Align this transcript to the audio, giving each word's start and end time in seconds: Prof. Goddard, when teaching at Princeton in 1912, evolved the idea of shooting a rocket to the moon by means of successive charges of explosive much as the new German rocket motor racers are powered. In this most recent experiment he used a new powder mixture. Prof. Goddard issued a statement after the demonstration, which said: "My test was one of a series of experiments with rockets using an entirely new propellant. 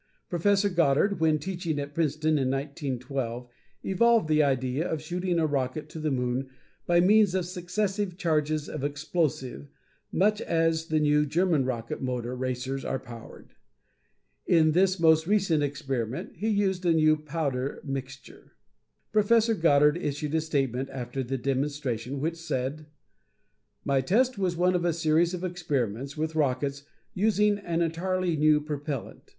Prof. 0.31 0.73
Goddard, 0.75 1.19
when 1.19 1.37
teaching 1.37 1.77
at 1.77 1.93
Princeton 1.93 2.39
in 2.39 2.49
1912, 2.49 3.47
evolved 3.85 4.27
the 4.29 4.41
idea 4.41 4.89
of 4.89 4.99
shooting 4.99 5.37
a 5.37 5.45
rocket 5.45 5.89
to 5.89 5.99
the 5.99 6.09
moon 6.09 6.49
by 6.87 6.99
means 6.99 7.35
of 7.35 7.45
successive 7.45 8.17
charges 8.17 8.67
of 8.67 8.83
explosive 8.83 9.67
much 10.11 10.41
as 10.41 10.87
the 10.87 10.99
new 10.99 11.23
German 11.27 11.65
rocket 11.65 12.01
motor 12.01 12.35
racers 12.35 12.83
are 12.83 12.97
powered. 12.97 13.49
In 14.47 14.71
this 14.71 14.99
most 14.99 15.27
recent 15.27 15.61
experiment 15.61 16.35
he 16.37 16.49
used 16.49 16.83
a 16.83 16.93
new 16.93 17.15
powder 17.15 17.79
mixture. 17.83 18.53
Prof. 19.11 19.61
Goddard 19.61 19.97
issued 19.97 20.33
a 20.33 20.41
statement 20.41 20.89
after 20.89 21.21
the 21.21 21.37
demonstration, 21.37 22.19
which 22.19 22.37
said: 22.37 22.87
"My 23.85 24.01
test 24.01 24.35
was 24.39 24.57
one 24.57 24.73
of 24.73 24.83
a 24.83 24.93
series 24.93 25.35
of 25.35 25.43
experiments 25.43 26.17
with 26.17 26.33
rockets 26.33 26.85
using 27.13 27.59
an 27.59 27.83
entirely 27.83 28.35
new 28.35 28.59
propellant. 28.61 29.29